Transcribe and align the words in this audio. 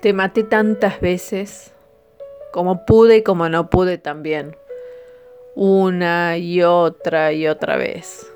Te 0.00 0.12
maté 0.12 0.44
tantas 0.44 1.00
veces, 1.00 1.72
como 2.52 2.84
pude 2.84 3.16
y 3.16 3.22
como 3.24 3.48
no 3.48 3.68
pude 3.68 3.98
también, 3.98 4.56
una 5.56 6.36
y 6.36 6.62
otra 6.62 7.32
y 7.32 7.48
otra 7.48 7.76
vez. 7.76 8.30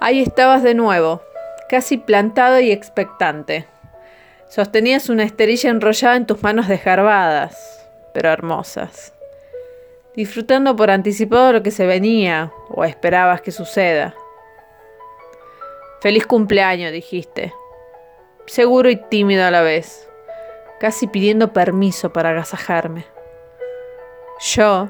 Ahí 0.00 0.20
estabas 0.20 0.64
de 0.64 0.74
nuevo, 0.74 1.22
casi 1.68 1.98
plantado 1.98 2.58
y 2.58 2.72
expectante. 2.72 3.66
Sostenías 4.48 5.08
una 5.08 5.22
esterilla 5.22 5.70
enrollada 5.70 6.16
en 6.16 6.26
tus 6.26 6.42
manos 6.42 6.66
desgarbadas, 6.66 7.88
pero 8.12 8.30
hermosas, 8.30 9.12
disfrutando 10.16 10.74
por 10.74 10.90
anticipado 10.90 11.52
lo 11.52 11.62
que 11.62 11.70
se 11.70 11.86
venía 11.86 12.52
o 12.70 12.84
esperabas 12.84 13.40
que 13.40 13.52
suceda. 13.52 14.16
Feliz 16.00 16.26
cumpleaños, 16.26 16.90
dijiste, 16.90 17.52
seguro 18.46 18.90
y 18.90 18.96
tímido 18.96 19.44
a 19.44 19.52
la 19.52 19.62
vez, 19.62 20.07
casi 20.78 21.06
pidiendo 21.06 21.52
permiso 21.52 22.12
para 22.12 22.30
agasajarme. 22.30 23.06
Yo, 24.40 24.88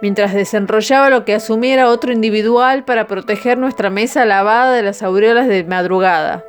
mientras 0.00 0.34
desenrollaba 0.34 1.10
lo 1.10 1.24
que 1.24 1.34
asumiera 1.34 1.88
otro 1.88 2.12
individual 2.12 2.84
para 2.84 3.06
proteger 3.06 3.58
nuestra 3.58 3.90
mesa 3.90 4.24
lavada 4.24 4.72
de 4.72 4.82
las 4.82 5.02
aureolas 5.02 5.48
de 5.48 5.64
madrugada, 5.64 6.44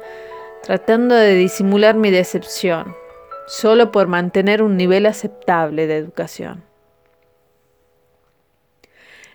tratando 0.64 1.16
de 1.16 1.36
disimular 1.36 1.96
mi 1.96 2.10
decepción, 2.10 2.96
solo 3.46 3.92
por 3.92 4.08
mantener 4.08 4.64
un 4.64 4.78
nivel 4.78 5.06
aceptable 5.06 5.86
de 5.86 5.98
educación. 5.98 6.64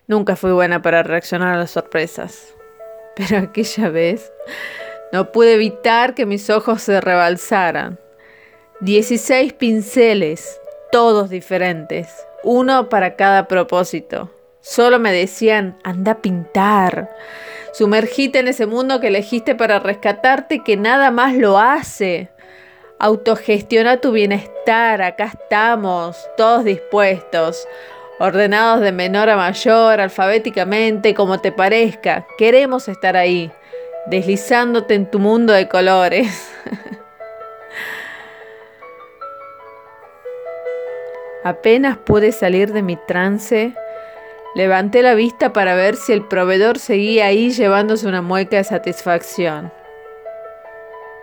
Nunca 0.09 0.37
fui 0.37 0.53
buena 0.53 0.81
para 0.81 1.03
reaccionar 1.03 1.55
a 1.55 1.59
las 1.59 1.71
sorpresas, 1.71 2.55
pero 3.15 3.39
aquella 3.39 3.91
vez 3.91 4.33
no 5.13 5.33
pude 5.33 5.55
evitar 5.55 6.15
que 6.15 6.27
mis 6.27 6.51
ojos 6.51 6.83
se 6.83 7.01
rebalsaran. 7.01 8.01
Dieciséis 8.81 9.53
pinceles, 9.55 10.61
todos 10.93 11.31
diferentes, 11.31 12.07
uno 12.45 12.89
para 12.89 13.17
cada 13.17 13.49
propósito. 13.49 14.31
Solo 14.61 15.01
me 15.01 15.11
decían, 15.11 15.77
anda 15.83 16.13
a 16.13 16.23
pintar. 16.23 17.11
Sumergite 17.73 18.39
en 18.39 18.47
ese 18.47 18.67
mundo 18.67 19.01
que 19.01 19.09
elegiste 19.09 19.57
para 19.57 19.81
rescatarte 19.81 20.63
que 20.63 20.77
nada 20.77 21.11
más 21.11 21.35
lo 21.35 21.59
hace. 21.59 22.31
Autogestiona 23.01 24.01
tu 24.01 24.13
bienestar, 24.13 25.03
acá 25.03 25.25
estamos, 25.25 26.17
todos 26.37 26.63
dispuestos, 26.63 27.67
ordenados 28.21 28.81
de 28.81 28.93
menor 28.93 29.29
a 29.29 29.37
mayor, 29.37 30.01
alfabéticamente, 30.01 31.15
como 31.15 31.41
te 31.41 31.51
parezca. 31.51 32.29
Queremos 32.39 32.87
estar 32.87 33.17
ahí, 33.17 33.51
deslizándote 34.07 34.95
en 34.95 35.11
tu 35.11 35.19
mundo 35.19 35.53
de 35.53 35.67
colores. 35.67 36.53
Apenas 41.49 41.97
pude 41.97 42.33
salir 42.33 42.75
de 42.75 42.83
mi 42.83 42.97
trance, 42.97 43.73
levanté 44.55 45.01
la 45.01 45.15
vista 45.15 45.55
para 45.55 45.75
ver 45.75 45.97
si 45.97 46.13
el 46.13 46.29
proveedor 46.29 46.79
seguía 46.79 47.25
ahí 47.25 47.53
llevándose 47.53 48.07
una 48.07 48.21
mueca 48.21 48.59
de 48.59 48.65
satisfacción. 48.65 49.73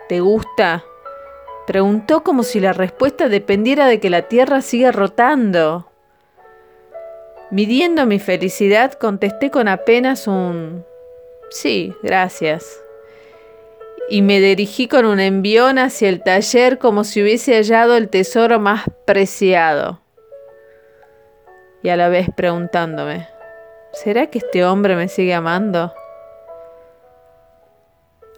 ¿Te 0.08 0.18
gusta? 0.18 0.82
Preguntó 1.68 2.24
como 2.24 2.42
si 2.42 2.58
la 2.58 2.72
respuesta 2.72 3.28
dependiera 3.28 3.86
de 3.86 4.00
que 4.00 4.10
la 4.10 4.22
Tierra 4.22 4.62
siga 4.62 4.90
rotando. 4.90 5.88
Midiendo 7.52 8.04
mi 8.04 8.18
felicidad, 8.18 8.94
contesté 8.94 9.52
con 9.52 9.68
apenas 9.68 10.26
un 10.26 10.84
sí, 11.50 11.94
gracias. 12.02 12.82
Y 14.10 14.22
me 14.22 14.40
dirigí 14.40 14.88
con 14.88 15.06
un 15.06 15.20
envión 15.20 15.78
hacia 15.78 16.08
el 16.08 16.20
taller 16.24 16.78
como 16.78 17.04
si 17.04 17.22
hubiese 17.22 17.54
hallado 17.54 17.96
el 17.96 18.08
tesoro 18.08 18.58
más 18.58 18.86
preciado 19.04 20.00
y 21.82 21.88
a 21.88 21.96
la 21.96 22.08
vez 22.08 22.28
preguntándome, 22.36 23.28
¿será 23.92 24.28
que 24.28 24.38
este 24.38 24.64
hombre 24.64 24.96
me 24.96 25.08
sigue 25.08 25.34
amando? 25.34 25.92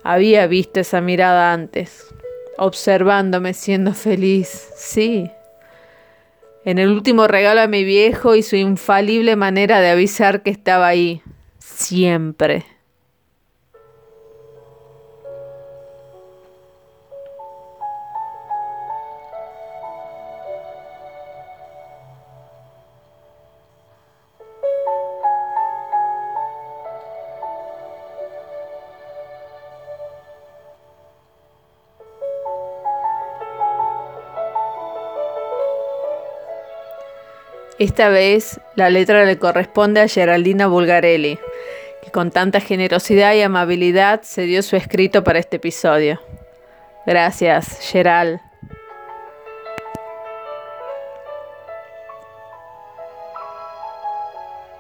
Había 0.05 0.47
visto 0.47 0.81
esa 0.81 1.01
mirada 1.01 1.53
antes, 1.53 2.15
observándome 2.57 3.55
siendo 3.55 3.95
feliz, 3.95 4.49
sí. 4.77 5.31
En 6.65 6.79
el 6.79 6.91
último 6.91 7.27
regalo 7.27 7.61
a 7.61 7.67
mi 7.67 7.85
viejo 7.85 8.35
y 8.35 8.43
su 8.43 8.57
infalible 8.57 9.37
manera 9.37 9.81
de 9.81 9.91
avisar 9.91 10.43
que 10.43 10.51
estaba 10.51 10.87
ahí, 10.87 11.23
siempre. 11.59 12.65
Esta 37.79 38.09
vez 38.09 38.61
la 38.75 38.91
letra 38.91 39.25
le 39.25 39.39
corresponde 39.39 40.01
a 40.01 40.09
Geraldina 40.09 40.67
Bulgarelli, 40.67 41.39
que 42.03 42.11
con 42.11 42.33
tanta 42.33 42.59
generosidad 42.61 43.35
y 43.35 43.43
amabilidad 43.43 44.23
se 44.23 44.43
dio 44.43 44.63
su 44.63 44.75
escrito 44.75 45.23
para 45.23 45.39
este 45.39 45.57
episodio. 45.57 46.21
Gracias, 47.07 47.79
Geral. 47.81 48.41